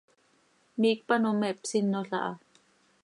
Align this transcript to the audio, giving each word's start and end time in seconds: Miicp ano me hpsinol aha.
Miicp 0.79 1.07
ano 1.15 1.29
me 1.39 1.47
hpsinol 1.57 2.09
aha. 2.17 2.31